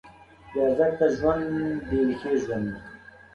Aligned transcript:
بېارزښته 0.51 1.07
ژوند 1.17 1.45
بېریښې 1.87 2.33
ژوند 2.43 2.67
دی. 2.73 2.81